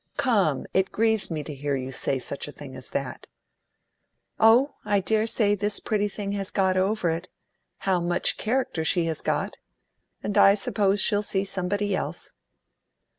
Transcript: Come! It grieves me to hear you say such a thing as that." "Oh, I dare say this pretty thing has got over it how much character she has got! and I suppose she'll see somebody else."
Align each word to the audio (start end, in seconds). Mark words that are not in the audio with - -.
Come! 0.17 0.65
It 0.73 0.91
grieves 0.91 1.29
me 1.29 1.43
to 1.43 1.53
hear 1.53 1.75
you 1.75 1.91
say 1.91 2.17
such 2.17 2.47
a 2.47 2.51
thing 2.51 2.75
as 2.75 2.89
that." 2.89 3.27
"Oh, 4.39 4.73
I 4.83 4.99
dare 4.99 5.27
say 5.27 5.53
this 5.53 5.79
pretty 5.79 6.07
thing 6.07 6.31
has 6.31 6.49
got 6.49 6.75
over 6.75 7.11
it 7.11 7.29
how 7.77 7.99
much 8.01 8.37
character 8.37 8.83
she 8.83 9.05
has 9.05 9.21
got! 9.21 9.57
and 10.23 10.39
I 10.39 10.55
suppose 10.55 10.99
she'll 10.99 11.21
see 11.21 11.45
somebody 11.45 11.95
else." 11.95 12.31